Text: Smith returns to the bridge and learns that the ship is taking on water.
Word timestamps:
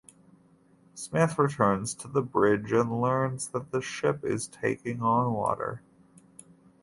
Smith 0.95 1.37
returns 1.37 1.93
to 1.93 2.07
the 2.07 2.23
bridge 2.23 2.71
and 2.71 2.99
learns 2.99 3.49
that 3.49 3.69
the 3.69 3.83
ship 3.83 4.23
is 4.25 4.47
taking 4.47 5.03
on 5.03 5.31
water. 5.31 5.83